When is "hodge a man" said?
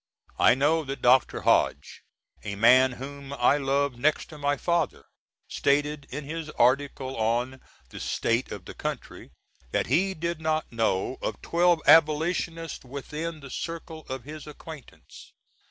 1.41-2.93